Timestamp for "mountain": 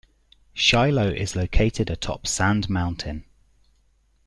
2.71-3.23